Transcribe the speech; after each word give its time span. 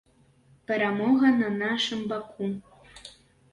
Перамога 0.71 1.27
на 1.43 1.49
нашым 1.61 1.99
баку! 2.15 2.51